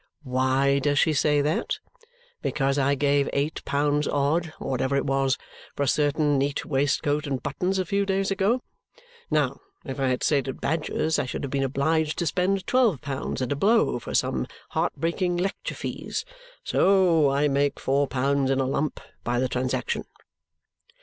Why 0.23 0.79
does 0.79 0.97
she 0.97 1.13
say 1.13 1.41
that? 1.41 1.77
Because 2.41 2.79
I 2.79 2.95
gave 2.95 3.29
eight 3.33 3.63
pounds 3.65 4.07
odd 4.07 4.51
(or 4.59 4.71
whatever 4.71 4.95
it 4.95 5.05
was) 5.05 5.37
for 5.75 5.83
a 5.83 5.87
certain 5.87 6.39
neat 6.39 6.65
waistcoat 6.65 7.27
and 7.27 7.43
buttons 7.43 7.77
a 7.77 7.85
few 7.85 8.03
days 8.03 8.31
ago. 8.31 8.63
Now, 9.29 9.59
if 9.85 9.99
I 9.99 10.07
had 10.07 10.23
stayed 10.23 10.47
at 10.47 10.59
Badger's 10.59 11.19
I 11.19 11.27
should 11.27 11.43
have 11.43 11.51
been 11.51 11.61
obliged 11.61 12.17
to 12.17 12.25
spend 12.25 12.65
twelve 12.65 12.99
pounds 13.01 13.43
at 13.43 13.51
a 13.51 13.55
blow 13.55 13.99
for 13.99 14.15
some 14.15 14.47
heart 14.69 14.93
breaking 14.97 15.37
lecture 15.37 15.75
fees. 15.75 16.25
So 16.63 17.29
I 17.29 17.47
make 17.47 17.79
four 17.79 18.07
pounds 18.07 18.49
in 18.49 18.59
a 18.59 18.65
lump 18.65 19.01
by 19.23 19.37
the 19.37 19.47
transaction!" 19.47 20.05